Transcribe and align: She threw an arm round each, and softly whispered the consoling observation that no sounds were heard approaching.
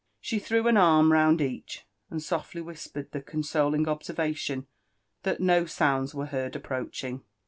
She 0.19 0.39
threw 0.39 0.67
an 0.67 0.77
arm 0.77 1.11
round 1.11 1.41
each, 1.41 1.85
and 2.09 2.23
softly 2.23 2.59
whispered 2.59 3.11
the 3.11 3.21
consoling 3.21 3.87
observation 3.87 4.65
that 5.21 5.39
no 5.39 5.67
sounds 5.67 6.15
were 6.15 6.25
heard 6.25 6.55
approaching. 6.55 7.21